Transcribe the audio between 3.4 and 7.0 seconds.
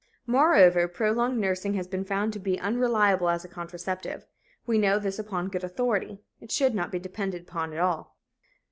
a contraceptive. We know this upon good authority. It should not be